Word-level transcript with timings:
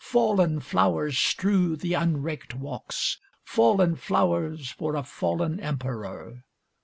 Fallen 0.03 0.61
flowers 0.61 1.15
strew 1.15 1.75
the 1.77 1.93
unraked 1.93 2.55
walks. 2.55 3.19
Fallen 3.45 3.95
flowers 3.95 4.71
for 4.71 4.95
a 4.95 5.03
fallen 5.03 5.59
Emperor! 5.59 6.43